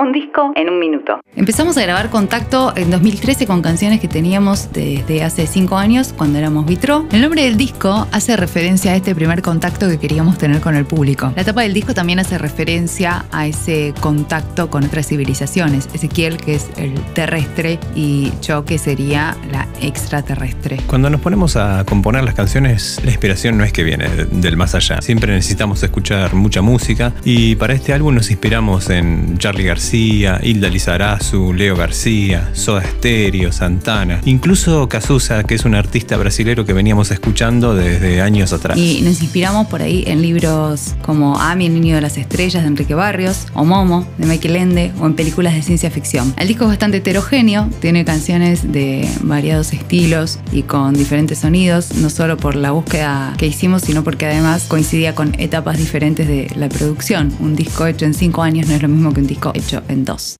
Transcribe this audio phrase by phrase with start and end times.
[0.00, 1.20] Un disco en un minuto.
[1.36, 6.38] Empezamos a grabar Contacto en 2013 con canciones que teníamos desde hace 5 años cuando
[6.38, 7.06] éramos Vitro.
[7.12, 10.86] El nombre del disco hace referencia a este primer contacto que queríamos tener con el
[10.86, 11.34] público.
[11.36, 15.86] La tapa del disco también hace referencia a ese contacto con otras civilizaciones.
[15.92, 20.78] Ezequiel que es el terrestre y yo que sería la extraterrestre.
[20.86, 24.74] Cuando nos ponemos a componer las canciones, la inspiración no es que viene del más
[24.74, 25.02] allá.
[25.02, 31.52] Siempre necesitamos escuchar mucha música y para este álbum nos inspiramos en Charlie Hilda Lizarazu,
[31.52, 37.74] Leo García, Soda Stereo, Santana, incluso Cazuza, que es un artista brasilero que veníamos escuchando
[37.74, 38.78] desde años atrás.
[38.78, 42.68] Y nos inspiramos por ahí en libros como Ami, el niño de las estrellas de
[42.68, 46.34] Enrique Barrios, o Momo de Michael Ende, o en películas de ciencia ficción.
[46.38, 52.10] El disco es bastante heterogéneo, tiene canciones de variados estilos y con diferentes sonidos, no
[52.10, 56.68] solo por la búsqueda que hicimos, sino porque además coincidía con etapas diferentes de la
[56.68, 57.32] producción.
[57.40, 60.04] Un disco hecho en cinco años no es lo mismo que un disco hecho en
[60.04, 60.22] dos.